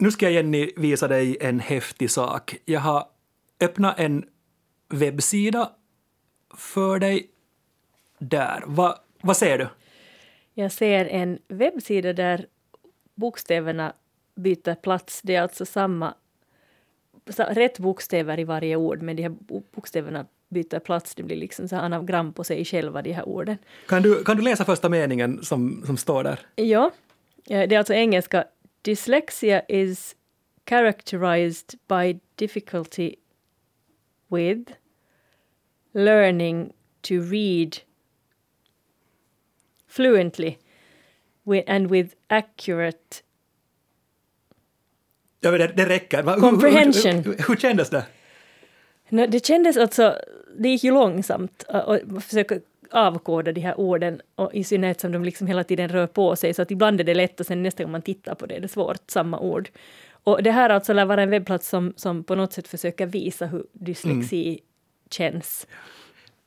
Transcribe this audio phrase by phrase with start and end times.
[0.00, 2.56] Nu ska jag Jenny visa dig en häftig sak.
[2.64, 3.06] Jag har
[3.60, 4.24] öppnat en
[4.88, 5.72] webbsida
[6.56, 7.30] för dig.
[8.18, 8.62] Där.
[8.66, 9.68] Va, vad ser du?
[10.54, 12.46] Jag ser en webbsida där
[13.14, 13.92] bokstäverna
[14.34, 15.20] byter plats.
[15.22, 16.14] Det är alltså samma,
[17.36, 19.36] rätt bokstäver i varje ord, men de här
[19.74, 21.14] bokstäverna byter plats.
[21.14, 23.58] Det blir liksom så anagram på sig själva, de här orden.
[23.86, 26.40] Kan du, kan du läsa första meningen som, som står där?
[26.54, 26.90] Ja,
[27.44, 28.44] det är alltså engelska.
[28.82, 30.14] Dyslexia is
[30.66, 33.16] characterized by difficulty
[34.30, 34.72] with
[35.94, 37.78] learning to read
[39.86, 40.58] fluently
[41.66, 43.22] and with accurate
[45.40, 46.22] Ja, men det, det räcker.
[46.40, 47.14] Comprehension.
[47.14, 48.04] Hur, hur, hur kändes det?
[49.08, 50.18] No, det kändes alltså,
[50.58, 52.60] det gick ju långsamt att försöka
[52.90, 56.54] avkoda de här orden, och i synnerhet som de liksom hela tiden rör på sig,
[56.54, 58.60] så att ibland är det lätt och sen nästa gång man tittar på det är
[58.60, 59.70] det svårt, samma ord.
[60.24, 63.46] Och det här alltså lär vara en webbplats som, som på något sätt försöker visa
[63.46, 64.60] hur dyslexi mm.
[65.10, 65.66] känns.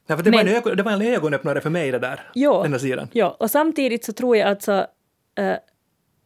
[0.08, 2.22] Ja, för det, Men, var en ögon, det var en ögonöppnare för mig det där,
[2.34, 3.08] ja, den här sidan.
[3.12, 4.88] Ja, och samtidigt så tror jag alltså
[5.36, 5.54] äh,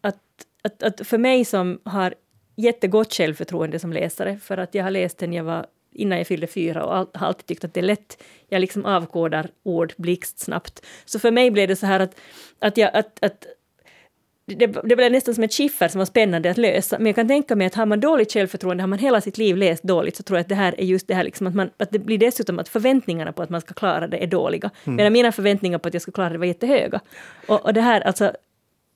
[0.01, 0.17] att,
[0.63, 2.13] att, att för mig som har
[2.55, 6.47] jättegott självförtroende som läsare, för att jag har läst den jag var innan jag fyllde
[6.47, 8.23] fyra och all, har alltid tyckt att det är lätt.
[8.49, 10.85] Jag liksom avkodar ord blixtsnabbt.
[11.05, 12.15] Så för mig blev det så här att,
[12.59, 13.45] att, jag, att, att
[14.45, 16.97] det, det blev nästan som ett skiffer som var spännande att lösa.
[16.97, 19.57] Men jag kan tänka mig att har man dåligt självförtroende, har man hela sitt liv
[19.57, 21.69] läst dåligt, så tror jag att det här är just det här liksom att, man,
[21.77, 24.69] att det blir dessutom att förväntningarna på att man ska klara det är dåliga.
[24.83, 24.95] Mm.
[24.95, 26.99] Medan mina förväntningar på att jag ska klara det var jättehöga.
[27.47, 28.31] Och, och det här alltså,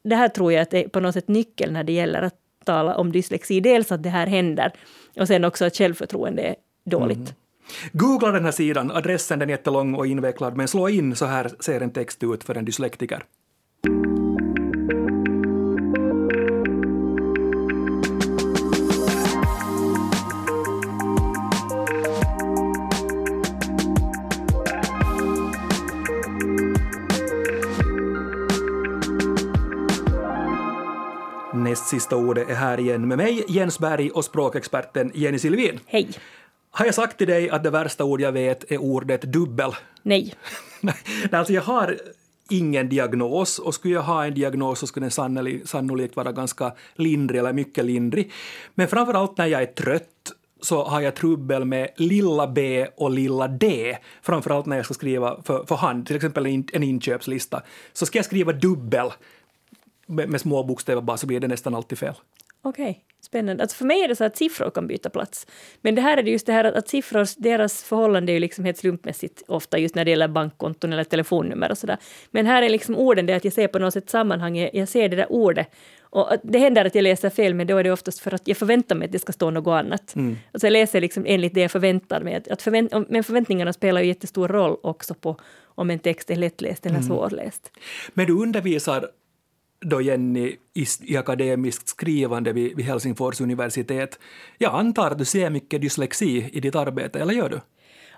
[0.04, 2.96] det här tror jag att är på något sätt nyckeln när det gäller att tala
[2.96, 3.60] om dyslexi.
[3.60, 4.72] Dels att det här händer
[5.20, 7.18] och sen också att självförtroende är dåligt.
[7.18, 7.34] Mm.
[7.94, 11.52] Googla den här sidan, adressen den är jättelång och invecklad, men slå in så här
[11.60, 13.24] ser en text ut för en dyslektiker.
[31.54, 35.80] Näst sista ordet är här igen med mig, Jens Berg och språkexperten Jenny Silvin.
[35.86, 36.10] Hej.
[36.72, 39.72] Har jag sagt till dig att det värsta ord jag vet är ordet dubbel?
[40.04, 40.34] Nej.
[41.32, 41.98] alltså jag har
[42.50, 47.40] ingen diagnos och skulle jag ha en diagnos så skulle den sannolikt vara ganska lindrig
[47.40, 48.32] eller mycket lindrig.
[48.76, 50.32] Men framför allt när jag är trött
[50.62, 55.42] så har jag trubbel med lilla b och lilla d, framförallt när jag ska skriva
[55.44, 57.62] för, för hand, till exempel en inköpslista.
[57.94, 59.12] Så ska jag skriva dubbel
[60.06, 62.16] med, med små bokstäver bara så blir det nästan alltid fel.
[62.62, 63.02] Okej, okay.
[63.22, 63.64] spännande.
[63.64, 65.48] Alltså för mig är det så att siffror kan byta plats.
[65.82, 68.40] Men det här är det just det här att, att siffror, deras förhållande är ju
[68.40, 71.98] liksom helt slumpmässigt ofta just när det gäller bankkonton eller telefonnummer och sådär.
[72.32, 75.10] Men här är liksom orden det att jag ser på något sätt sammanhanget, jag ser
[75.10, 75.68] det där ordet.
[76.12, 78.58] Och det händer att jag läser fel, men då är det oftast för att jag
[78.58, 80.16] förväntar mig att det ska stå något annat.
[80.16, 80.38] Mm.
[80.52, 82.42] Alltså jag läser liksom enligt det jag förväntar mig.
[82.50, 86.86] Att förvänt men förväntningarna spelar ju jättestor roll också på om en text är lättläst
[86.86, 87.08] eller mm.
[87.08, 87.72] svårläst.
[88.14, 89.10] Men du undervisar
[89.82, 94.20] då Jenny i, i akademiskt skrivande vid, vid Helsingfors universitet.
[94.58, 97.62] Jag antar att du ser mycket dyslexi i ditt arbete, eller gör du?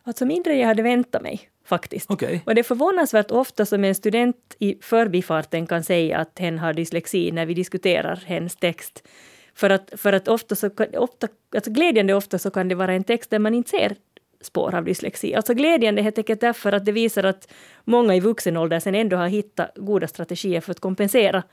[0.03, 2.11] Alltså mindre än jag hade väntat mig, faktiskt.
[2.11, 2.39] Okay.
[2.45, 6.73] Och det är förvånansvärt ofta som en student i förbifarten kan säga att hen har
[6.73, 9.07] dyslexi när vi diskuterar hens text.
[9.53, 13.03] För att, för att ofta, så, ofta alltså glädjande ofta så kan det vara en
[13.03, 13.95] text där man inte ser
[14.41, 15.35] spår av dyslexi.
[15.35, 17.53] Alltså glädjande helt enkelt därför att det visar att
[17.83, 21.43] många i vuxen ålder sen ändå har hittat goda strategier för att kompensera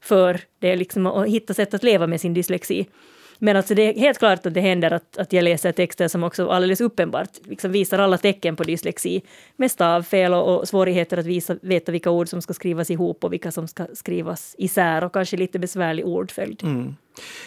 [0.00, 2.86] för det, liksom, och hitta sätt att leva med sin dyslexi.
[3.38, 6.24] Men alltså det är helt klart att det händer att, att jag läser texter som
[6.24, 9.22] också alldeles uppenbart liksom visar alla tecken på dyslexi.
[9.56, 13.32] Med stavfel och, och svårigheter att visa, veta vilka ord som ska skrivas ihop och
[13.32, 16.62] vilka som ska skrivas isär och kanske lite besvärlig ordföljd.
[16.62, 16.96] Mm.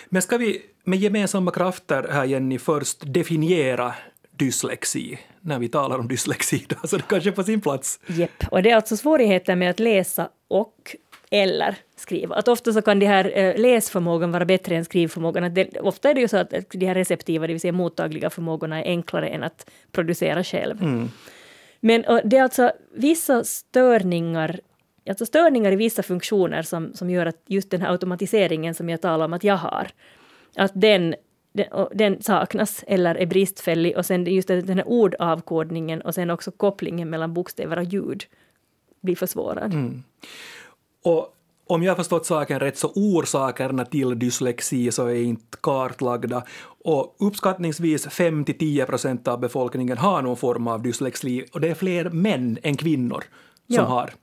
[0.09, 3.93] Men ska vi med gemensamma krafter här Jenny först definiera
[4.37, 7.99] dyslexi när vi talar om dyslexi, då, så det kanske är på sin plats.
[8.07, 10.95] Jepp, och det är alltså svårigheter med att läsa och
[11.31, 12.35] eller skriva.
[12.35, 15.43] Att ofta så kan de här eh, läsförmågan vara bättre än skrivförmågan.
[15.43, 18.29] Att det, ofta är det ju så att de här receptiva, det vill säga mottagliga
[18.29, 20.81] förmågorna är enklare än att producera själv.
[20.81, 21.09] Mm.
[21.79, 24.59] Men det är alltså vissa störningar
[25.09, 29.01] alltså störningar i vissa funktioner som, som gör att just den här automatiseringen som jag
[29.01, 29.87] talar om att jag har,
[30.55, 31.15] att den
[31.57, 36.51] den, den saknas eller är bristfällig och sen just den här ordavkodningen och sen också
[36.51, 38.23] kopplingen mellan bokstäver och ljud
[39.01, 39.73] blir försvårad.
[39.73, 40.03] Mm.
[41.03, 41.33] Och
[41.67, 46.43] om jag har förstått saken rätt så orsakerna till dyslexi så är inte kartlagda
[46.83, 52.09] och uppskattningsvis 5-10 procent av befolkningen har någon form av dyslexi och det är fler
[52.09, 53.23] män än kvinnor
[53.67, 53.83] som ja.
[53.83, 54.13] har.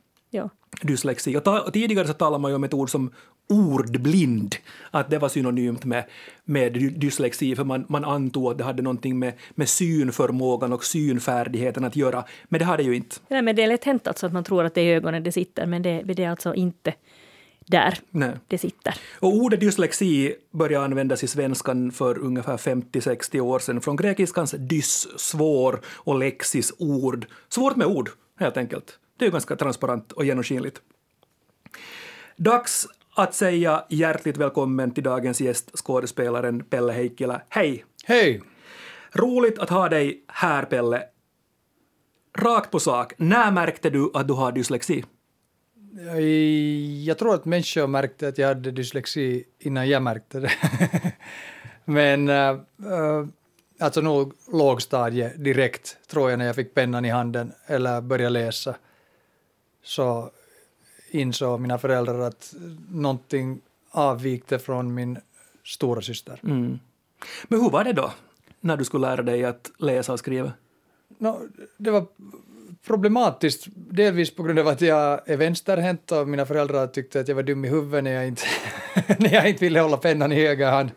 [0.83, 1.37] Dyslexi.
[1.37, 3.11] Och, ta, och tidigare så talade man ju om ett ord som
[3.49, 4.57] ordblind,
[4.91, 6.05] att det var synonymt med,
[6.45, 11.85] med dyslexi, för man, man antog att det hade någonting med, med synförmågan och synfärdigheten
[11.85, 13.17] att göra, men det har det ju inte.
[13.29, 15.33] Nej, men det är lätt hänt alltså att man tror att det är ögonen det
[15.33, 16.95] sitter, men det, det är alltså inte
[17.67, 18.31] där Nej.
[18.49, 18.95] det sitter.
[19.21, 25.09] Och ordet dyslexi började användas i svenskan för ungefär 50-60 år sedan från grekiskans dys,
[25.21, 27.27] svår, och lexis, ord.
[27.49, 28.99] Svårt med ord, helt enkelt.
[29.19, 30.81] Det är ganska transparent och genomskinligt.
[32.37, 37.41] Dags att säga hjärtligt välkommen till dagens gäst, skådespelaren Pelle Heikkilä.
[37.49, 37.85] Hej!
[38.05, 38.43] Hej!
[39.13, 41.03] Roligt att ha dig här, Pelle.
[42.39, 45.05] Rakt på sak, när märkte du att du har dyslexi?
[47.05, 50.53] Jag tror att människor märkte att jag hade dyslexi innan jag märkte det.
[51.85, 53.27] Men uh,
[53.81, 58.75] alltså nog lågstadie direkt, tror jag, när jag fick pennan i handen eller började läsa.
[59.85, 60.31] Så
[61.11, 62.55] insåg mina föräldrar att
[62.91, 63.61] någonting
[63.91, 65.19] avvikte från min
[65.65, 66.41] stora syster.
[66.43, 66.79] Mm.
[67.45, 68.13] Men hur var det då,
[68.61, 70.53] när du skulle lära dig att läsa och skriva?
[71.19, 71.41] No,
[71.77, 72.07] det var
[72.87, 77.35] problematiskt, delvis på grund av att jag är vänsterhänt och mina föräldrar tyckte att jag
[77.35, 78.43] var dum i huvudet när jag inte,
[79.19, 80.91] när jag inte ville hålla pennan i höger hand.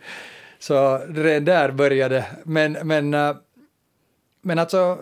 [0.59, 3.35] Så redan där började Men, men, äh,
[4.41, 4.99] men alltså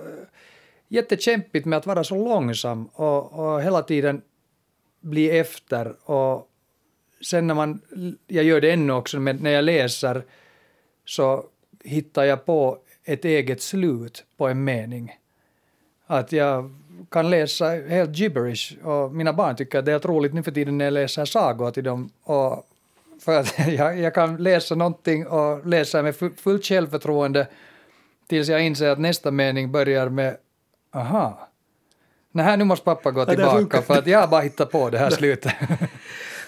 [0.88, 4.22] jättekämpigt med att vara så långsam och, och hela tiden
[5.02, 6.50] bli efter och
[7.22, 7.82] sen när man,
[8.28, 10.24] jag gör det ännu också, men när jag läser
[11.06, 11.46] så
[11.84, 15.20] hittar jag på ett eget slut på en mening.
[16.08, 16.76] Att jag
[17.10, 20.52] kan läsa helt gibberish och mina barn tycker att det är helt roligt nu för
[20.52, 22.10] tiden när jag läser sagor till dem.
[22.24, 22.68] Och
[23.20, 27.48] för att jag, jag kan läsa någonting och läsa med fullt självförtroende
[28.28, 30.38] tills jag inser att nästa mening börjar med
[30.96, 31.50] aha,
[32.32, 35.10] nej nu måste pappa gå tillbaka för att jag har bara hittat på det här
[35.20, 35.54] slutet.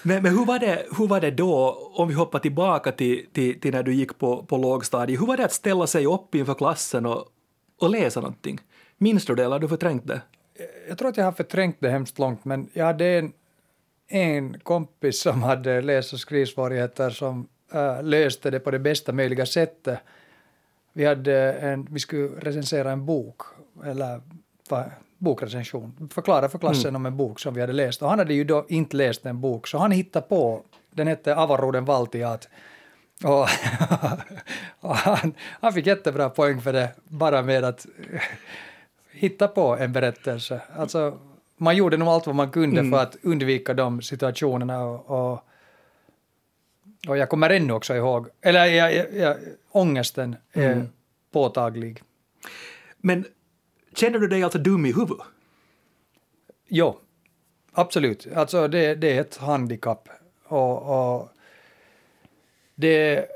[0.04, 3.60] Men, men hur, var det, hur var det då, om vi hoppar tillbaka till, till,
[3.60, 6.54] till när du gick på, på lågstadiet, hur var det att ställa sig upp inför
[6.54, 7.26] klassen och,
[7.82, 8.60] och läsa någonting?
[8.98, 10.22] Minns du det eller har du förträngt det?
[10.90, 13.32] Jag tror att jag har förträngt det hemskt långt, men jag hade en,
[14.08, 19.46] en kompis som hade läs och skrivsvårigheter som äh, löste det på det bästa möjliga
[19.46, 20.00] sättet.
[20.98, 23.42] Vi, hade en, vi skulle recensera en bok,
[23.86, 24.22] eller
[25.18, 26.96] bokrecension, förklara för klassen mm.
[26.96, 28.02] om en bok som vi hade läst.
[28.02, 30.62] Och han hade ju då inte läst en bok, så han hittade på,
[30.92, 32.50] den hette Avaroden Valtiat,
[33.24, 33.48] och,
[34.90, 37.86] och han, han fick jättebra poäng för det, bara med att
[39.12, 40.62] hitta på en berättelse.
[40.76, 41.18] Alltså,
[41.58, 42.92] man gjorde nog allt vad man kunde mm.
[42.92, 45.40] för att undvika de situationerna och, och,
[47.08, 49.38] och jag kommer ännu också ihåg, eller jag, jag, jag,
[49.72, 50.88] ångesten är mm.
[51.32, 52.02] påtaglig.
[52.98, 53.26] Men
[53.96, 55.26] känner du dig alltså dum i huvudet?
[56.68, 57.00] Jo,
[57.72, 58.28] absolut.
[58.36, 60.10] Alltså det, det är ett handikapp.
[60.44, 61.30] Och, och
[62.76, 63.28] det,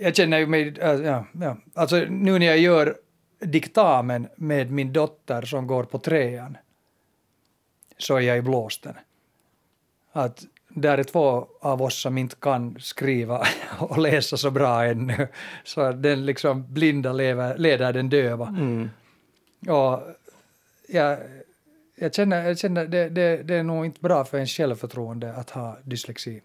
[0.00, 1.56] jag känner ju mig, äh, ja, ja.
[1.74, 2.96] alltså nu när jag gör
[3.38, 6.56] diktamen med min dotter som går på trean
[7.98, 8.94] så är jag i blåsten.
[10.12, 10.44] Att
[10.76, 13.46] där är två av oss som inte kan skriva
[13.78, 15.28] och läsa så bra ännu.
[15.64, 18.48] Så den liksom blinda lever, leder den döva.
[18.48, 18.90] Mm.
[19.68, 20.02] Och
[20.88, 21.18] jag,
[21.96, 25.50] jag känner, jag känner det, det, det är nog inte bra för en självförtroende att
[25.50, 26.42] ha dyslexi.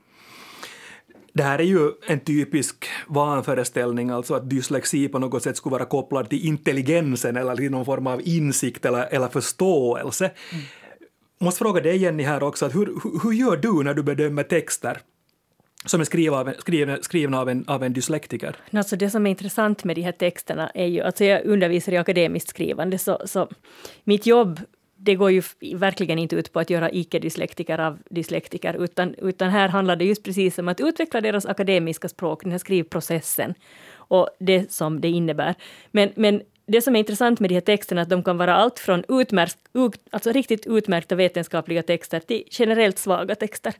[1.33, 5.85] Det här är ju en typisk vanföreställning, alltså att dyslexi på något sätt skulle vara
[5.85, 10.31] kopplad till intelligensen eller till någon form av insikt eller, eller förståelse.
[10.51, 10.65] Mm.
[11.41, 15.01] Måste fråga dig Jenny här också, att hur, hur gör du när du bedömer texter?
[15.85, 18.55] som är skrivna av, skrivna, skrivna av, en, av en dyslektiker.
[18.71, 21.97] Alltså det som är intressant med de här texterna är ju, alltså jag undervisar i
[21.97, 23.49] akademiskt skrivande, så, så
[24.03, 24.59] mitt jobb
[24.95, 25.41] det går ju
[25.75, 30.23] verkligen inte ut på att göra icke-dyslektiker av dyslektiker, utan, utan här handlar det just
[30.23, 33.53] precis om att utveckla deras akademiska språk, den här skrivprocessen
[33.93, 35.55] och det som det innebär.
[35.91, 38.55] Men, men det som är intressant med de här texterna är att de kan vara
[38.55, 39.57] allt från utmärkt,
[40.09, 43.73] alltså riktigt utmärkta vetenskapliga texter till generellt svaga texter.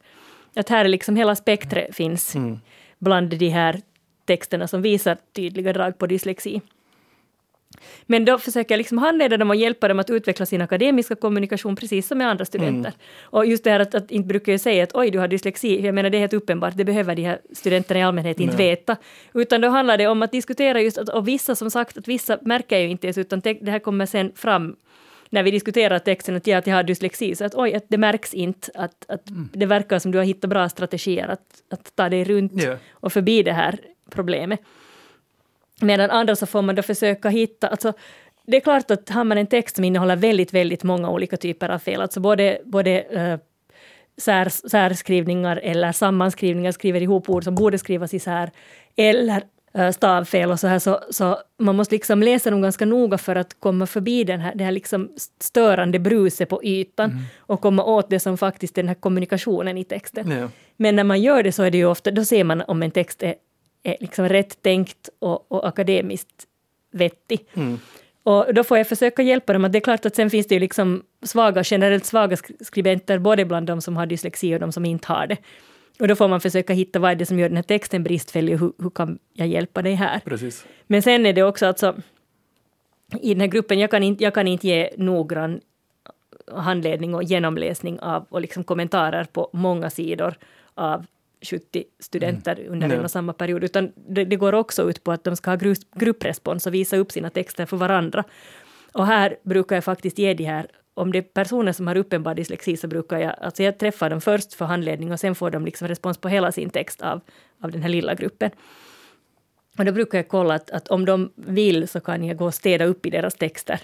[0.56, 2.60] Att här är liksom hela spektret finns mm.
[3.00, 3.82] bland de här
[4.26, 6.62] texterna som visar tydliga drag på dyslexi.
[8.06, 11.76] Men då försöker jag liksom handleda dem och hjälpa dem att utveckla sin akademiska kommunikation
[11.76, 12.90] precis som med andra studenter.
[12.90, 13.00] Mm.
[13.22, 15.86] Och just det här att, att inte brukar jag säga att oj, du har dyslexi,
[15.86, 18.70] jag menar det är helt uppenbart, det behöver de här studenterna i allmänhet inte Nej.
[18.70, 18.98] veta.
[19.34, 22.38] Utan då handlar det om att diskutera just, att, och vissa som sagt, att vissa
[22.42, 24.76] märker ju inte ens, utan det här kommer sen fram
[25.32, 27.98] när vi diskuterar texten att, ja, att jag har dyslexi, så att oj, att det
[27.98, 29.50] märks inte, att, att mm.
[29.54, 32.78] det verkar som du har hittat bra strategier att, att ta dig runt yeah.
[32.92, 34.60] och förbi det här problemet.
[35.82, 37.94] Medan andra så får man då försöka hitta, alltså
[38.48, 41.70] det är klart att har man en text som innehåller väldigt, väldigt många olika typer
[41.70, 43.40] av fel, alltså både, både uh,
[44.18, 48.52] sär, särskrivningar eller sammanskrivningar, skriver ihop ord som borde skrivas isär,
[48.96, 53.18] eller äh, stavfel och så här, så, så man måste liksom läsa dem ganska noga
[53.18, 55.10] för att komma förbi den här, det här liksom
[55.40, 57.24] störande bruset på ytan mm.
[57.38, 60.32] och komma åt det som faktiskt är den här kommunikationen i texten.
[60.32, 60.50] Ja.
[60.78, 62.92] Men när man gör det så är det ju ofta, då ser man om en
[62.92, 63.36] text är,
[63.84, 66.48] är liksom rätt tänkt och, och akademiskt
[66.92, 67.46] vettig.
[67.54, 67.80] Mm.
[68.24, 69.66] Och då får jag försöka hjälpa dem.
[69.66, 73.46] Att det är klart att sen finns det ju liksom svaga, generellt svaga skribenter, både
[73.46, 75.38] bland de som har dyslexi och de som inte har det.
[76.00, 78.54] Och då får man försöka hitta vad är det som gör den här texten bristfällig
[78.54, 80.20] och hur, hur kan jag hjälpa dig här?
[80.20, 80.66] Precis.
[80.88, 81.96] Men sen är det också alltså,
[83.22, 85.62] i den här gruppen, jag kan inte, jag kan inte ge noggrann
[86.52, 90.36] handledning och genomläsning av och liksom kommentarer på många sidor
[90.74, 91.06] av
[91.42, 92.72] 70 studenter mm.
[92.72, 95.52] under en och samma period, utan det, det, går också ut på att de ska
[95.52, 98.24] ha gru, grupprespons och visa upp sina texter för varandra.
[98.94, 102.36] Och här brukar jag faktiskt ge de här, om det är personer som har uppenbar
[102.36, 105.66] dyslexi så brukar jag, alltså jag träffar dem först för handledning och sen får de
[105.66, 107.22] liksom respons på hela sin text av,
[107.62, 108.52] av den här lilla gruppen.
[109.78, 112.54] Och då brukar jag kolla att, att om de vill så kan jag gå och
[112.54, 113.82] städa upp i deras texter.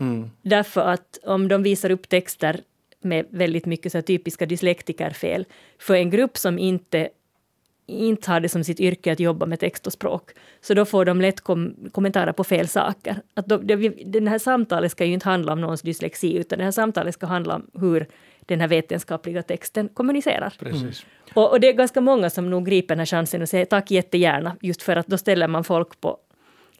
[0.00, 0.30] Mm.
[0.42, 2.60] Därför att om de visar upp texter
[3.00, 5.44] med väldigt mycket så typiska dyslektikerfel.
[5.78, 7.08] För en grupp som inte,
[7.86, 11.04] inte har det som sitt yrke att jobba med text och språk, så då får
[11.04, 13.16] de lätt kom kommentarer på fel saker.
[13.34, 16.64] Att då, det, det här samtalet ska ju inte handla om någons dyslexi, utan det
[16.64, 18.06] här samtalet ska handla om hur
[18.46, 20.54] den här vetenskapliga texten kommunicerar.
[20.58, 21.06] Precis.
[21.34, 23.90] Och, och, det är ganska många som nog griper den här chansen och säger tack
[23.90, 26.18] jättegärna, just för att då ställer man folk på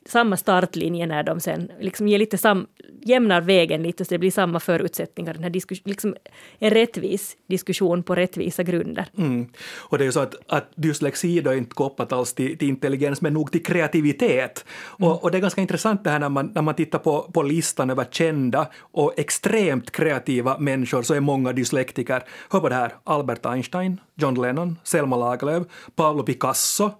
[0.08, 2.66] samma startlinje när de sen liksom ger lite sam,
[3.02, 5.34] jämnar vägen lite så det blir samma förutsättningar.
[5.34, 6.16] Den här diskus, liksom
[6.58, 9.06] en rättvis diskussion på rättvisa grunder.
[9.18, 9.46] Mm.
[9.76, 12.68] Och det är ju så att, att dyslexi då är inte kopplat alls till, till
[12.68, 14.64] intelligens men nog till kreativitet.
[14.98, 15.10] Mm.
[15.10, 17.42] Och, och, det är ganska intressant det här när man, när man tittar på, på
[17.42, 22.22] listan över kända och extremt kreativa människor så är många dyslektiker.
[22.50, 26.90] Hör på det här, Albert Einstein, John Lennon, Selma Lagerlöf, Pablo Picasso.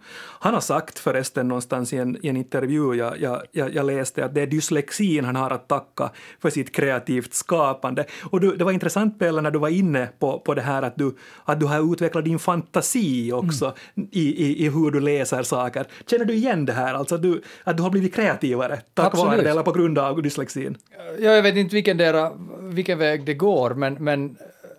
[0.41, 3.21] Han har sagt förresten någonstans i en, i en intervju jag,
[3.53, 6.11] jag, jag, läste att det är dyslexin han har att tacka
[6.41, 8.05] för sitt kreativt skapande.
[8.31, 10.97] Och du, det var intressant Pelle när du var inne på, på det här att
[10.97, 14.09] du, att du har utvecklat din fantasi också mm.
[14.13, 15.87] i, i, i hur du läser saker.
[16.07, 19.43] Känner du igen det här, alltså att du, att du har blivit kreativare tack vare
[19.43, 20.77] det eller på grund av dyslexin?
[21.19, 24.37] Ja, jag vet inte vilken, dera, vilken väg det går, men, men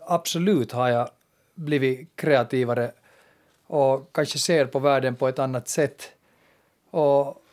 [0.08, 1.10] absolut har jag
[1.60, 2.92] blivit kreativare
[3.68, 6.12] och kanske ser på världen på ett annat sätt.
[6.92, 7.44] Och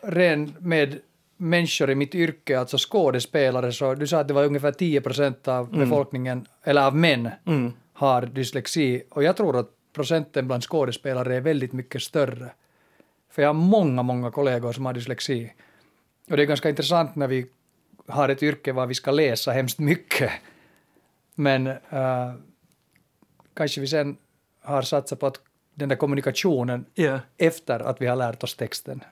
[0.00, 1.00] ren med
[1.36, 5.48] människor i mitt yrke, alltså skådespelare, så du sa att det var ungefär 10 procent
[5.48, 5.80] av mm.
[5.80, 7.72] befolkningen, eller av män, mm.
[7.92, 9.02] har dyslexi.
[9.10, 12.50] Och jag tror att procenten bland skådespelare är väldigt mycket större.
[13.30, 15.52] För jag har många, många kollegor som har dyslexi.
[16.30, 17.46] Och det är ganska intressant när vi
[18.08, 20.30] har ett yrke var vi ska läsa hemskt mycket.
[21.34, 22.34] Men uh,
[23.56, 24.16] kanske vi sen
[24.62, 25.40] har satsat på att
[25.76, 27.20] den där kommunikationen yeah.
[27.38, 29.04] efter att vi har lärt oss texten.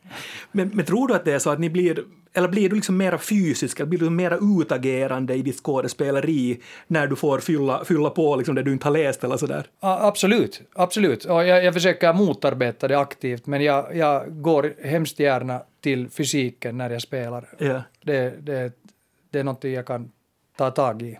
[0.52, 2.96] Men, men, tror du att det är så att ni blir, eller blir du liksom
[2.96, 8.10] mera fysisk, eller blir du mera utagerande i ditt skådespeleri när du får fylla, fylla
[8.10, 9.66] på liksom det du inte har läst eller sådär?
[9.80, 11.24] Ja, absolut, absolut.
[11.24, 16.78] Och jag, jag försöker motarbeta det aktivt, men jag, jag går hemskt gärna till fysiken
[16.78, 17.48] när jag spelar.
[17.58, 17.82] Yeah.
[18.04, 18.72] Det, det,
[19.30, 20.10] det är något jag kan
[20.56, 21.18] ta tag i.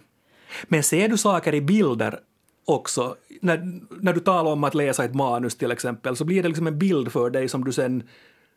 [0.65, 2.19] Men ser du saker i bilder
[2.65, 3.17] också.
[3.41, 6.67] När, när du talar om att läsa ett manus till exempel så blir det liksom
[6.67, 8.03] en bild för dig som du sen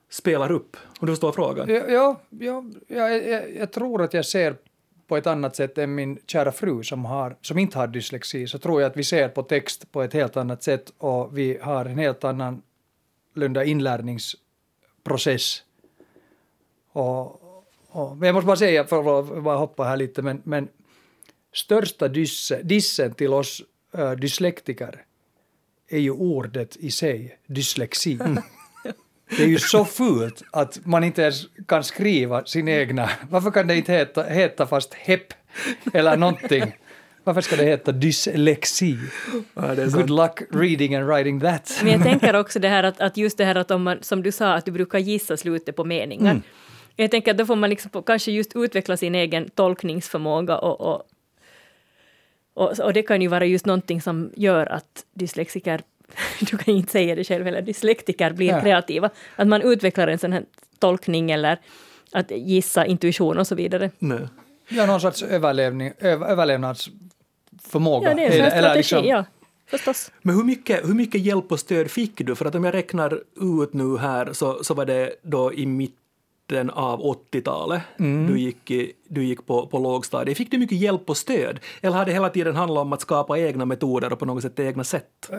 [0.09, 1.69] spelar upp, om du förstår frågan.
[1.69, 4.55] Ja, ja, ja jag, jag, jag, tror att jag ser
[5.07, 8.57] på ett annat sätt än min kära fru som, har, som inte har dyslexi, så
[8.57, 11.85] tror jag att vi ser på text på ett helt annat sätt och vi har
[11.85, 12.61] en helt annan
[13.35, 15.63] lunda inlärningsprocess.
[16.91, 17.41] Och,
[17.87, 20.67] och, men jag måste bara säga, för att bara hoppa här lite, men, men
[21.53, 23.63] största dysse, dissen till oss
[23.97, 25.03] uh, dyslektiker
[25.89, 28.19] är ju ordet i sig, dyslexi.
[29.29, 33.09] Det är ju så fult att man inte ens kan skriva sin egna...
[33.29, 35.33] Varför kan det inte heta, heta fast HEP
[35.93, 36.73] eller någonting?
[37.23, 38.97] Varför ska det heta dyslexi?
[39.53, 41.79] Ja, Good luck reading and writing that.
[41.83, 44.23] Men jag tänker också det här att, att just det här att om man, som
[44.23, 46.31] du sa, att du brukar gissa slutet på meningar.
[46.31, 46.43] Mm.
[46.95, 51.03] Jag tänker att då får man liksom kanske just utveckla sin egen tolkningsförmåga och, och
[52.57, 55.81] och, och, det kan ju vara just någonting som gör att dyslexiker,
[56.39, 58.61] du kan inte säga det själv heller, dyslektiker blir ja.
[58.61, 59.09] kreativa.
[59.35, 60.43] Att man utvecklar en sån här
[60.79, 61.59] tolkning eller
[62.11, 63.91] att gissa intuition och så vidare.
[63.99, 64.27] Nej.
[64.69, 68.09] Ja, någon sorts överlevning, överlevnadsförmåga.
[68.09, 69.05] Ja, det är en sån strategi, liksom...
[69.05, 69.25] ja.
[69.69, 70.11] Förstås.
[70.21, 72.35] Men hur mycket, hur mycket hjälp och stöd fick du?
[72.35, 73.21] För att om jag räknar
[73.61, 75.95] ut nu här så, så var det då i mitt
[76.47, 78.27] mitten av 80-talet, mm.
[78.27, 78.71] du gick,
[79.07, 80.37] du gick på, på lågstadiet.
[80.37, 81.59] Fick du mycket hjälp och stöd?
[81.81, 84.59] Eller har det hela tiden handlat om att skapa egna metoder och på något sätt
[84.59, 85.31] egna sätt?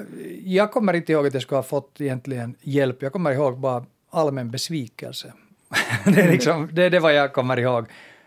[0.44, 3.02] Jag kommer inte ihåg att jag skulle ha fått egentligen hjälp.
[3.02, 5.32] Jag kommer ihåg bara allmän besvikelse.
[6.04, 7.86] det, är liksom, det är det vad jag kommer ihåg.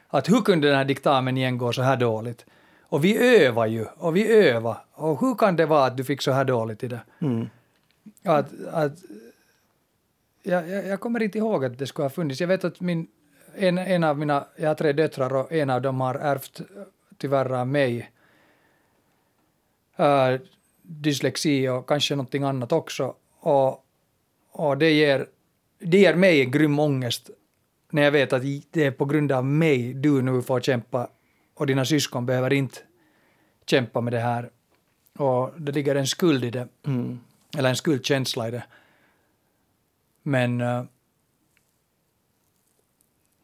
[0.09, 2.45] Att hur kunde den här diktamen igen gå så här dåligt?
[2.89, 4.77] Och vi övar ju, och vi övar.
[4.93, 7.01] Och hur kan det vara att du fick så här dåligt i det?
[7.21, 7.49] Mm.
[8.25, 8.91] Att, att,
[10.43, 12.41] jag, jag, kommer inte ihåg att det skulle ha funnits.
[12.41, 13.07] Jag vet att min,
[13.55, 16.65] en, en av mina, jag har tre döttrar och en av dem har ärvt eh,
[17.17, 18.11] tyvärr av mig
[19.99, 20.39] uh,
[20.81, 23.15] dyslexi och kanske någonting annat också.
[23.39, 23.85] Och,
[24.51, 25.27] och det, ger,
[25.79, 27.29] det ger mig en grym ångest
[27.91, 31.07] när jag vet att det är på grund av mig du nu får kämpa
[31.53, 32.79] och dina syskon behöver inte
[33.65, 34.49] kämpa med det här.
[35.17, 37.19] Och det ligger en skuld i det, mm.
[37.57, 38.63] eller en skuldkänsla i det.
[40.23, 40.83] Men uh,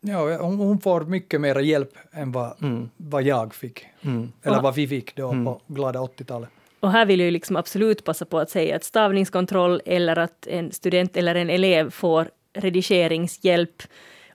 [0.02, 2.90] ja, hon, hon, får mycket mer hjälp än vad, mm.
[2.98, 3.86] vad jag fick.
[4.02, 4.32] Mm.
[4.44, 5.46] Eller vad vi fick då mm.
[5.46, 6.50] på glada 80-talet.
[6.80, 10.72] Och här vill jag liksom absolut passa på att säga att stavningskontroll eller att en
[10.72, 13.84] student eller en elev får redigeringshjälp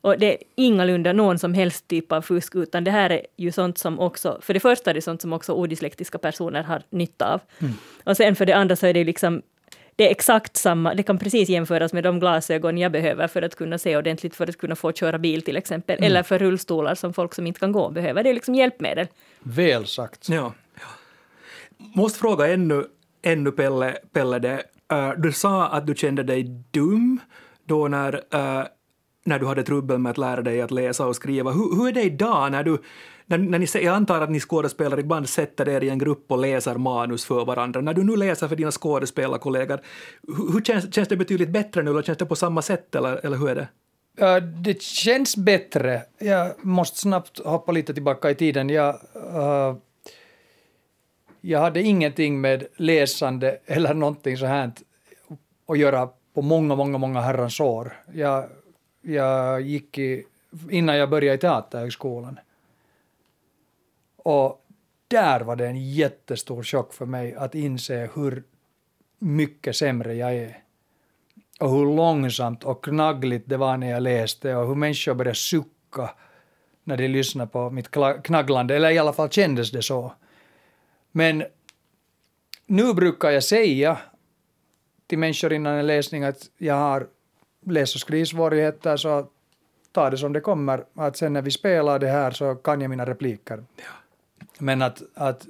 [0.03, 3.53] och det är ingalunda någon som helst typ av fusk, utan det här är ju
[3.53, 7.35] sånt som också, för det första är det sånt som också odyslektiska personer har nytta
[7.35, 7.41] av.
[7.59, 7.73] Mm.
[8.05, 9.43] Och sen för det andra så är det liksom
[9.97, 13.55] det är exakt samma, det kan precis jämföras med de glasögon jag behöver för att
[13.55, 16.07] kunna se ordentligt, för att kunna få köra bil till exempel, mm.
[16.07, 18.23] eller för rullstolar som folk som inte kan gå behöver.
[18.23, 19.07] Det är liksom hjälpmedel.
[19.41, 20.29] Väl sagt.
[20.29, 20.53] Ja.
[21.77, 22.85] Måste fråga ännu,
[23.23, 24.63] ännu Pelle, Pelle det.
[24.93, 27.21] Uh, du sa att du kände dig dum
[27.65, 28.65] då när uh,
[29.25, 31.51] när du hade trubbel med att lära dig att läsa och skriva.
[31.51, 32.79] Hur, hur är det idag när du
[33.27, 36.39] när, när ni, jag antar att ni skådespelare ibland sätter er i en grupp och
[36.39, 37.81] läser manus för varandra.
[37.81, 39.81] När du nu läser för dina skådespelarkollegor,
[40.23, 43.27] hur, hur känns, känns det betydligt bättre nu eller känns det på samma sätt eller,
[43.27, 43.69] eller hur är det?
[44.21, 46.03] Uh, det känns bättre.
[46.19, 48.71] Jag måste snabbt hoppa lite tillbaka i tiden.
[48.71, 49.77] Jag, uh,
[51.41, 54.73] jag hade ingenting med läsande eller någonting så här
[55.69, 57.93] att göra på många, många, många herrans år.
[58.15, 58.45] Jag
[59.03, 60.25] jag gick i,
[60.71, 62.39] innan jag började i Teaterhögskolan.
[64.17, 64.67] Och
[65.09, 68.43] där var det en jättestor chock för mig att inse hur
[69.19, 70.59] mycket sämre jag är.
[71.61, 76.11] Och hur långsamt och knaggligt det var när jag läste och hur människor började sucka
[76.85, 77.91] när de lyssnade på mitt
[78.23, 80.13] knagglande, eller i alla fall kändes det så.
[81.13, 81.45] Men
[82.67, 83.99] nu brukar jag säga
[85.07, 87.09] till människor innan en läsning att jag har
[87.65, 89.27] läs och skrivsvårigheter så
[89.93, 90.85] ta det som det kommer.
[90.95, 93.65] Att sen när vi spelar det här så kan jag mina repliker.
[93.77, 93.85] Ja.
[94.59, 95.47] Men att, att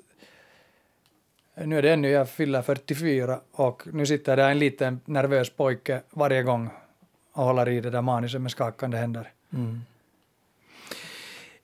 [1.54, 6.02] nu är det ännu, jag fyller 44 och nu sitter där en liten nervös pojke
[6.10, 6.70] varje gång
[7.32, 9.32] och håller i det där manuset med skakande händer.
[9.52, 9.80] Mm.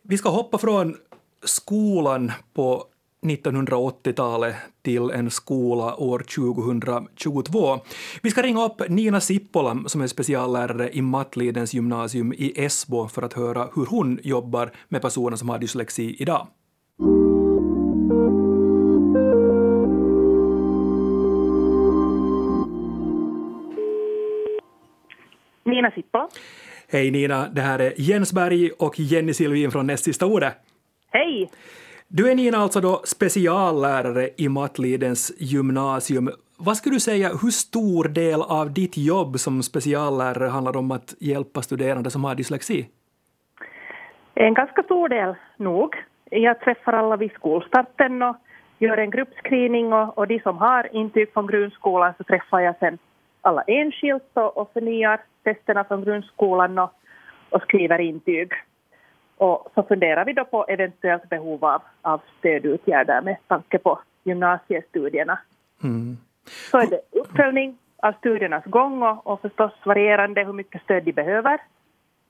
[0.03, 0.97] Vi ska hoppa från
[1.45, 2.87] skolan på
[3.27, 7.79] 1980-talet till en skola år 2022.
[8.23, 13.23] Vi ska ringa upp Nina Sippola som är speciallärare i Mattlidens gymnasium i Esbo för
[13.23, 16.47] att höra hur hon jobbar med personer som har dyslexi idag.
[25.65, 26.29] Nina Sippola.
[26.89, 30.55] Hej Nina, det här är Jens Berg och Jenny Silvin från Näst sista ordet.
[31.11, 31.51] Hej!
[32.11, 36.31] Du är Nina alltså då speciallärare i Mattlidens gymnasium.
[36.59, 41.15] Vad skulle du säga, hur stor del av ditt jobb som speciallärare handlar om att
[41.21, 42.89] hjälpa studerande som har dyslexi?
[44.35, 45.95] En ganska stor del nog.
[46.31, 48.37] Jag träffar alla vid skolstarten och
[48.79, 52.99] gör en gruppscreening och, och de som har intyg från grundskolan så träffar jag sen
[53.41, 56.91] alla enskilt och, och förnyar testerna från grundskolan och,
[57.51, 58.53] och skriver intyg.
[59.39, 65.39] Och så funderar vi då på eventuellt behov av, av stödåtgärder med tanke på gymnasiestudierna.
[65.83, 66.17] Mm.
[66.71, 71.13] Så är det uppföljning av studiernas gång och, och förstås varierande hur mycket stöd de
[71.13, 71.61] behöver.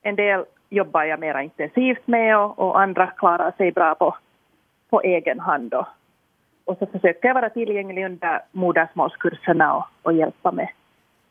[0.01, 4.15] En del jobbar jag mer intensivt med och, och andra klarar sig bra på,
[4.89, 5.73] på egen hand.
[5.73, 5.87] Och,
[6.65, 10.69] och så försöker jag vara tillgänglig under modersmålskurserna och, och hjälpa med,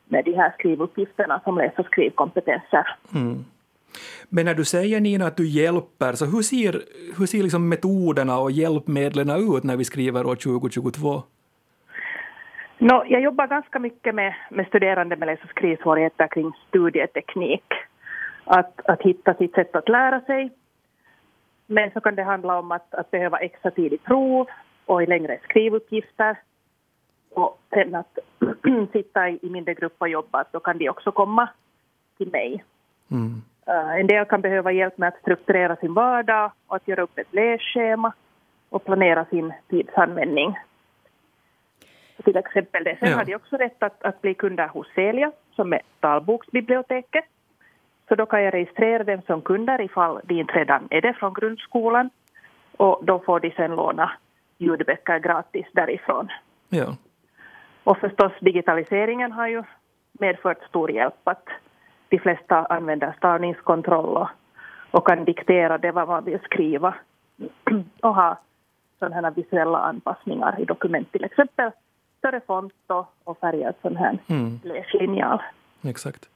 [0.05, 2.87] med de här skrivuppgifterna som läs och skrivkompetenser.
[3.13, 3.45] Mm.
[4.29, 6.81] Men när du säger Nina att du hjälper, så hur ser,
[7.17, 11.23] hur ser liksom metoderna och hjälpmedlen ut när vi skriver år 2022?
[12.77, 17.65] No, jag jobbar ganska mycket med, med studerande med läs och skrivsvårigheter kring studieteknik.
[18.43, 20.51] Att, att hitta sitt sätt att lära sig.
[21.65, 24.47] Men så kan det handla om att, att behöva extra tid i prov
[24.85, 26.37] och i längre skrivuppgifter.
[27.29, 28.19] Och sen att
[28.93, 31.49] sitta i, i mindre grupp och jobba, då kan de också komma
[32.17, 32.63] till mig.
[33.11, 33.41] Mm.
[33.69, 37.17] Eh, en del kan behöva hjälp med att strukturera sin vardag och att göra upp
[37.17, 38.13] ett lässchema
[38.69, 40.57] och planera sin tidsanvändning.
[42.23, 42.97] Till exempel det.
[42.99, 43.17] Sen Ja.
[43.17, 47.25] har de också rätt att, att bli kunder hos Celia, som är talboksbiblioteket.
[48.07, 51.33] Så då kan jag registrera dem som kunder ifall de inte redan är det från
[51.33, 52.09] grundskolan.
[52.77, 54.11] Och då får de sen låna
[54.57, 56.27] ljudböcker gratis därifrån.
[56.69, 56.95] Ja.
[57.83, 59.63] Och förstås digitaliseringen har ju
[60.19, 61.47] medfört stor hjälp att
[62.09, 64.27] de flesta använder stavningskontroll och,
[64.91, 66.95] och kan diktera det vad man vill skriva
[68.01, 68.39] och ha
[68.99, 71.71] sådana här visuella anpassningar i dokument, till exempel
[72.17, 74.59] större font och, och färgad sån här Mm.
[74.63, 75.41] läslinjal.
[75.83, 76.29] Exakt.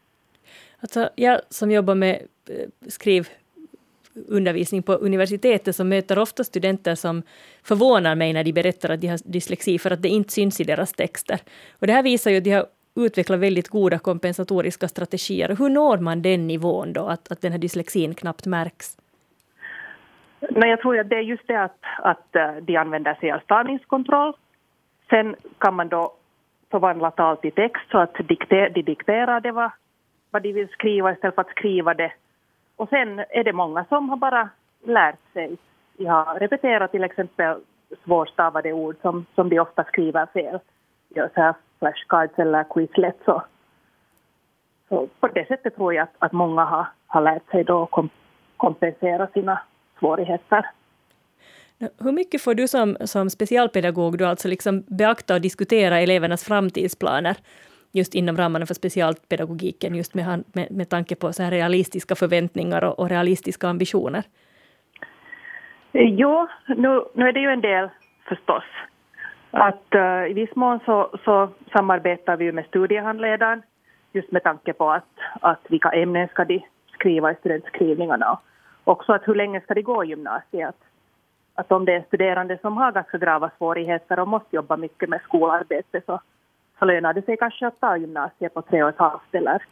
[0.80, 7.24] Alltså, jag som jobbar med eh, skrivundervisning på universitetet så möter ofta studenter som
[7.64, 10.64] förvånar mig när de berättar att de har dyslexi för att det inte syns i
[10.64, 11.40] deras texter.
[11.80, 15.56] Och det här visar ju att de har utveckla väldigt goda kompensatoriska strategier.
[15.60, 18.98] Hur når man den nivån då, att, att den här dyslexin knappt märks?
[20.50, 23.40] Men jag tror att det är just det att, att eh, de använder sig av
[23.40, 24.34] stavningskontroll.
[25.10, 26.14] Sen kan man då
[26.72, 29.72] förvandla tal till text så att dikter, de dikterar det vad,
[30.32, 32.14] vad de vill skriva istället för att skriva det.
[32.76, 34.50] Och sen är det många som har bara
[34.86, 35.58] lärt sig.
[35.98, 37.58] De har repeterat till exempel
[38.04, 40.60] svårstavade ord som, som de ofta skriver fel.
[41.16, 43.16] Gör så här flashcards eller quizlet.
[43.26, 43.44] Så,
[44.90, 48.10] så på det sättet tror jag att, att många har, har lärt sig då kom,
[48.58, 49.62] kompensera sina
[50.00, 50.66] svårigheter.
[52.00, 57.38] Hur mycket får du som, som specialpedagog då alltså liksom beakta och diskutera elevernas framtidsplaner
[57.92, 62.84] just inom ramarna för specialpedagogiken, just med, med, med tanke på så här realistiska förväntningar
[62.84, 64.24] och, och realistiska ambitioner?
[65.92, 67.90] Jo, nu, nu är det ju en del
[68.28, 68.64] förstås.
[69.56, 73.62] Att uh, i viss mån så, så samarbetar vi ju med studiehandledaren
[74.12, 75.10] just med tanke på att,
[75.42, 78.40] att vilka ämnen ska de skriva i studentskrivningarna och
[78.84, 80.76] också att hur länge ska de gå i gymnasiet.
[81.56, 85.10] Att, om det är en studerande som har ganska grava svårigheter och måste jobba mycket
[85.10, 86.22] med skolarbete så,
[86.80, 89.64] så lönar det sig kanske att ta gymnasiet på tre och ett halvt eller,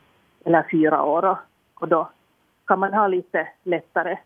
[0.46, 1.38] eller fyra år och,
[1.76, 2.10] och då
[2.68, 4.18] kan man ha lite lättare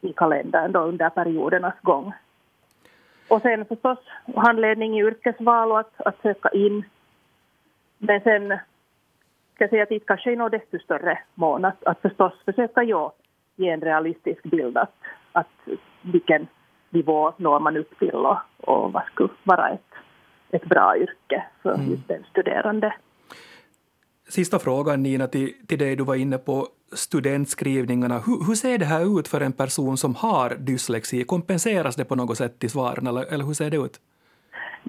[0.00, 2.12] i kalendern då under periodernas gång.
[3.28, 3.98] Och sen förstås
[4.36, 6.84] handledning i yrkesval och att, att söka in.
[7.98, 8.58] Men sen
[9.54, 12.82] ska jag säga att det kanske i något desto större mån att, att förstås försöka
[12.82, 13.12] ja,
[13.56, 14.94] ge en realistisk bild att,
[15.32, 15.68] att
[16.02, 16.46] vilken
[16.90, 19.94] nivå når man upp till och, och vad skulle vara ett,
[20.50, 22.94] ett bra yrke för just den studerande.
[24.28, 28.14] Sista frågan Nina till, till dig, du var inne på studentskrivningarna.
[28.14, 31.24] Hur, hur ser det här ut för en person som har dyslexi?
[31.24, 34.00] Kompenseras det på något sätt i svaren eller, eller hur ser det ut?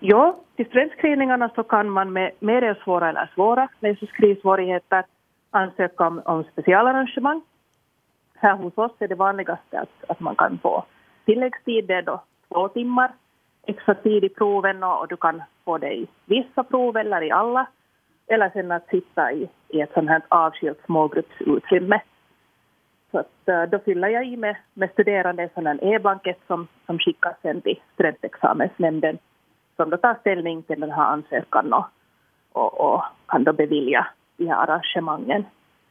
[0.01, 5.03] Ja, till studentskrivningarna så kan man med medelsvåra eller svåra läs och skrivsvårigheter
[5.51, 7.41] ansöka om, om specialarrangemang.
[8.35, 10.85] Här hos oss är det vanligaste att, att man kan få
[11.25, 13.11] tilläggstid, det är då två timmar
[13.67, 17.31] extra tid i proven och, och du kan få det i vissa prov eller i
[17.31, 17.67] alla.
[18.29, 22.01] Eller sen att sitta i, i ett sånt här avskilt smågruppsutrymme.
[23.11, 26.67] Så att, eh, då fyller jag i med, med studerande en sån här e-blankett som,
[26.85, 29.17] som skickas sen till studentexamensnämnden
[29.79, 31.85] som då tar ställning till den här ansökan och,
[32.51, 35.45] och, och kan då bevilja de här arrangemangen.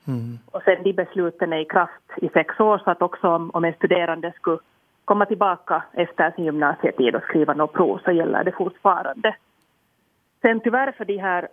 [0.07, 0.39] Mm.
[0.53, 3.65] Och sen de besluten är i kraft i sex år så att också om, om
[3.65, 4.59] en studerande skulle
[5.05, 9.37] komma tillbaka efter sin gymnasietid och skriva något prov så gäller det fortfarande.
[10.43, 11.49] Sen tyvärr för de här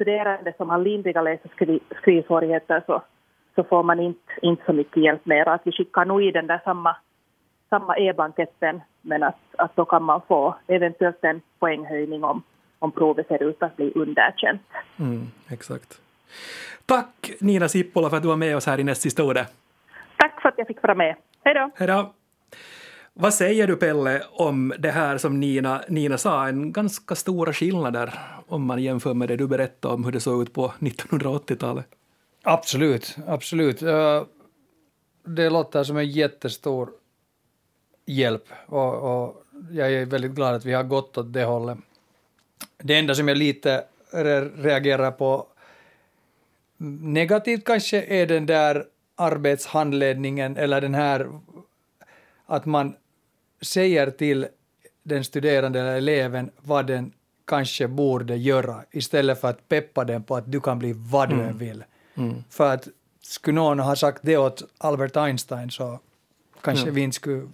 [0.00, 3.02] studerande som har lindriga läs och skri, skrivsvårigheter så,
[3.54, 5.48] så får man inte, inte så mycket hjälp mer.
[5.48, 6.96] Att vi skickar nog i den där samma,
[7.68, 12.42] samma e-blanketten men att, att då kan man få eventuellt en poänghöjning om,
[12.78, 14.62] om provet ser ut att bli underkänt.
[14.98, 16.00] Mm, exakt.
[16.86, 19.46] Tack Nina Sippola för att du var med oss här i näst sista ordet.
[20.16, 21.16] Tack för att jag fick vara med.
[21.44, 21.70] Hej då!
[21.74, 22.12] Hej då.
[23.20, 28.18] Vad säger du Pelle om det här som Nina, Nina sa, en ganska stora skillnader
[28.46, 31.86] om man jämför med det du berättade om hur det såg ut på 1980-talet?
[32.42, 33.82] Absolut, absolut.
[33.82, 34.22] Eh,
[35.26, 36.90] det låter som en jättestor
[38.06, 41.78] hjälp och, och jag är väldigt glad att vi har gått åt det hållet.
[42.78, 43.84] Det enda som jag lite
[44.56, 45.46] reagerar på
[47.02, 48.84] negativt kanske är den där
[49.16, 51.28] arbetshandledningen eller den här
[52.46, 52.94] att man
[53.60, 54.46] säger till
[55.02, 57.12] den studerande eller eleven vad den
[57.46, 61.42] kanske borde göra istället för att peppa den på att du kan bli vad du
[61.42, 61.84] än vill.
[62.50, 62.88] För att
[63.22, 66.00] skulle någon ha sagt det åt Albert Einstein så
[66.62, 67.48] kanske vi inte skulle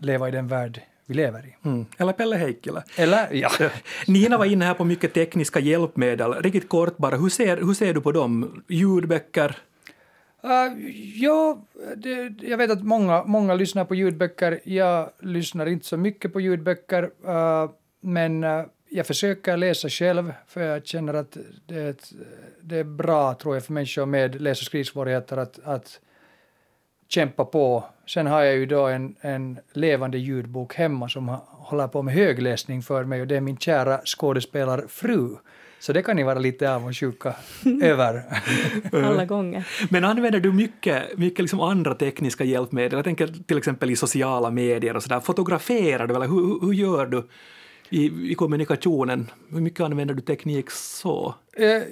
[0.00, 1.56] leva i den värld vi lever i.
[1.64, 1.86] Mm.
[1.98, 2.82] Eller Pelle Heikkilä.
[2.96, 3.50] Eller, ja.
[4.06, 6.34] Nina var inne här på mycket tekniska hjälpmedel.
[6.34, 8.62] Riktigt kort bara, hur ser, hur ser du på dem?
[8.68, 9.56] Ljudböcker?
[10.46, 11.58] Uh, ja,
[11.96, 14.60] det, jag vet att många, många lyssnar på ljudböcker.
[14.64, 20.60] Jag lyssnar inte så mycket på ljudböcker, uh, men uh, jag försöker läsa själv, för
[20.60, 21.94] jag känner att det är,
[22.60, 26.00] det är bra, tror jag, för människor med läs och skrivsvårigheter att, att
[27.08, 27.84] kämpa på.
[28.06, 32.82] Sen har jag ju då en, en levande ljudbok hemma som håller på med högläsning
[32.82, 35.36] för mig och det är min kära skådespelarfru.
[35.78, 37.34] Så det kan ni vara lite avundsjuka
[37.82, 38.22] över.
[38.92, 39.68] Alla gånger.
[39.90, 42.92] Men använder du mycket, mycket liksom andra tekniska hjälpmedel?
[42.92, 45.20] Jag tänker till exempel i sociala medier och sådär.
[45.20, 47.28] Fotograferar du eller hur, hur gör du
[47.90, 49.30] i, i kommunikationen?
[49.50, 51.34] Hur mycket använder du teknik så?
[51.56, 51.82] Eh,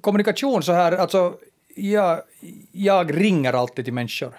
[0.00, 1.34] kommunikation så här, alltså
[1.76, 2.20] jag,
[2.72, 4.34] jag ringer alltid till människor.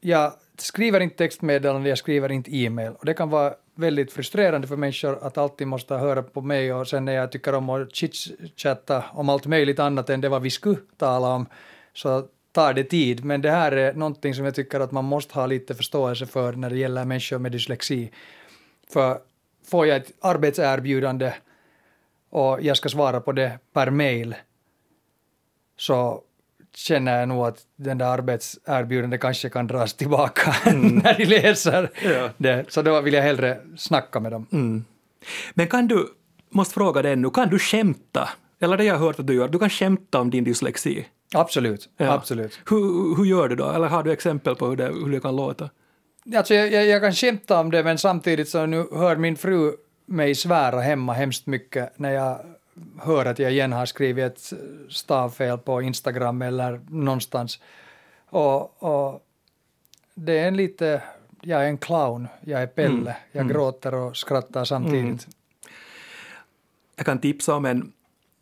[0.00, 2.92] Jag skriver inte textmeddelande, jag skriver inte e-mail.
[2.98, 6.88] Och det kan vara väldigt frustrerande för människor att alltid måste höra på mig och
[6.88, 10.50] sen när jag tycker om att chitchatta om allt möjligt annat än det vad vi
[10.50, 11.46] skulle tala om
[11.92, 13.24] så tar det tid.
[13.24, 16.52] Men det här är någonting som jag tycker att man måste ha lite förståelse för
[16.52, 18.10] när det gäller människor med dyslexi.
[18.92, 19.18] För
[19.70, 21.32] får jag ett arbetserbjudande
[22.30, 24.34] och jag ska svara på det per mail
[25.76, 26.22] så
[26.74, 30.96] känner jag nog att den där arbetserbjudandet kanske kan dras tillbaka mm.
[30.96, 32.30] när de läser ja.
[32.36, 32.64] det.
[32.68, 34.46] Så då vill jag hellre snacka med dem.
[34.52, 34.84] Mm.
[35.54, 36.08] Men kan du,
[36.50, 38.28] måste fråga dig nu, kan du skämta?
[38.60, 41.06] Eller det jag har hört att du gör, du kan skämta om din dyslexi?
[41.34, 42.12] Absolut, ja.
[42.12, 42.60] absolut.
[42.70, 43.70] Hur, hur gör du då?
[43.70, 45.70] Eller har du exempel på hur det, hur det kan låta?
[46.36, 49.72] Alltså jag, jag, jag kan skämta om det, men samtidigt så nu hör min fru
[50.06, 52.40] mig svära hemma hemskt mycket när jag
[53.00, 54.52] hör att jag igen har skrivit ett
[54.88, 57.60] stavfel på Instagram eller någonstans.
[58.28, 59.26] Och, och
[60.14, 61.02] det är en lite,
[61.40, 63.14] jag är en clown, jag är Pelle, mm.
[63.32, 63.52] jag mm.
[63.52, 65.04] gråter och skrattar samtidigt.
[65.04, 65.18] Mm.
[66.96, 67.92] Jag kan tipsa om en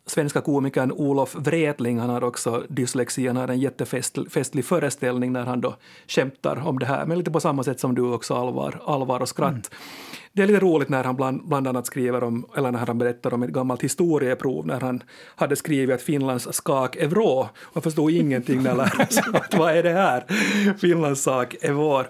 [0.09, 5.61] svenska komikern Olof Wretling, han har också dyslexi, han har en jättefestlig föreställning när han
[5.61, 5.75] då
[6.07, 9.29] skämtar om det här, men lite på samma sätt som du också, allvar, allvar och
[9.29, 9.51] skratt.
[9.51, 9.63] Mm.
[10.33, 13.33] Det är lite roligt när han bland, bland annat skriver om, eller när han berättar
[13.33, 15.03] om ett gammalt historieprov när han
[15.35, 19.77] hade skrivit att Finlands skak är vrå och förstod ingenting när läraren sa att vad
[19.77, 20.23] är det här?
[20.77, 22.07] Finlands sak är vår.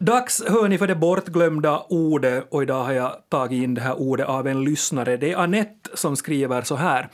[0.00, 4.00] Dags hör ni för det bortglömda ordet och idag har jag tagit in det här
[4.00, 5.16] ordet av en lyssnare.
[5.16, 7.08] Det är Annette som skriver så här.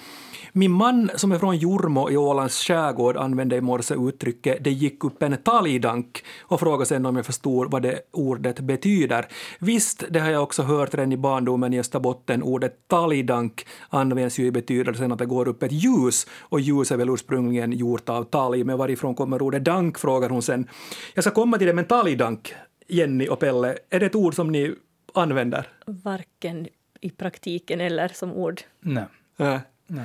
[0.52, 5.04] Min man som är från Jurmo i Ålands skärgård använde i morse uttrycket ”det gick
[5.04, 9.26] upp en talgdank” och frågade sen om jag förstod vad det ordet betyder.
[9.58, 12.42] Visst, det har jag också hört redan i barndomen i Österbotten.
[12.42, 16.96] Ordet talgdank används ju i betydelsen att det går upp ett ljus och ljus är
[16.96, 20.68] väl ursprungligen gjort av talg, men varifrån kommer ordet dank, frågar hon sen.
[21.14, 22.54] Jag ska komma till det, men talgdank,
[22.88, 24.74] Jenny och Pelle, är det ett ord som ni
[25.14, 25.68] använder?
[25.86, 26.68] Varken
[27.00, 28.60] i praktiken eller som ord.
[28.80, 29.04] Nej.
[29.38, 29.58] Äh.
[29.86, 30.04] Nej.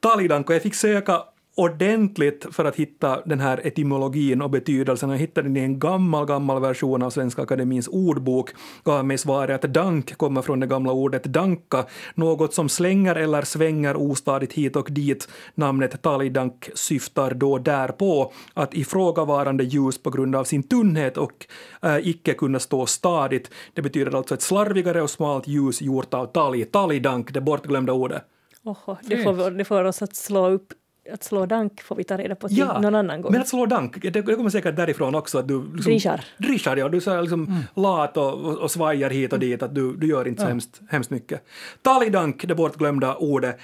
[0.00, 1.22] Talidanko, jag fick söka
[1.60, 5.10] ordentligt för att hitta den här etymologin och betydelsen.
[5.10, 8.50] Jag hittade den i en gammal, gammal version av Svenska Akademins ordbok.
[8.84, 13.42] Gav mig svaret att dank kommer från det gamla ordet danka, något som slänger eller
[13.42, 15.28] svänger ostadigt hit och dit.
[15.54, 21.46] Namnet talidank syftar då därpå att ifrågavarande ljus på grund av sin tunnhet och
[21.82, 23.50] äh, icke kunna stå stadigt.
[23.74, 26.64] Det betyder alltså ett slarvigare och smalt ljus gjort av talg.
[26.64, 28.22] Talidank, det bortglömda ordet.
[28.64, 30.72] Oho, det, får, det får oss att slå upp
[31.10, 33.32] att slå dank får vi ta reda på till ja, någon annan gång.
[33.32, 35.62] men att slå dank, det, det kommer säkert därifrån också att du...
[35.62, 36.24] Liksom, drischar.
[36.38, 36.88] Drischar, ja.
[36.88, 37.62] Du är liksom mm.
[37.74, 40.48] lat och, och, och svajar hit och dit, att du, du gör inte så ja.
[40.48, 41.44] hemskt, hemskt mycket.
[41.82, 43.58] Talidank, det bortglömda ordet.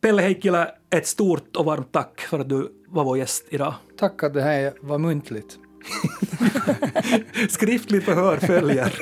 [0.00, 3.74] Pelle Heikkilä, ett stort och varmt tack för att du var vår gäst idag.
[3.98, 5.58] Tack att det här var muntligt.
[7.48, 8.92] Skriftligt förhör följer.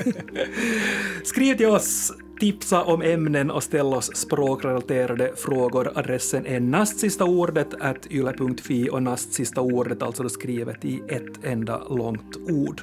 [1.25, 5.93] Skriv till oss tipsa om ämnen och ställa oss språkrelaterade frågor.
[5.95, 7.75] Adressen är nastsistaordet
[8.11, 12.83] yle.fi och nastsista ordet alltså skrivet i ett enda långt ord.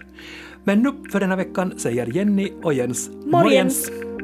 [0.64, 3.90] Men nu för den här veckan säger Jenny och Jens morgens.
[3.92, 4.17] morgens.